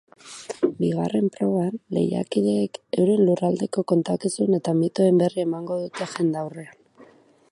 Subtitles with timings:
[0.77, 6.85] Bigarren proban, lehiakideek euren lurraldeko kontakizun eta mitoen berri emango dute jendaurrean.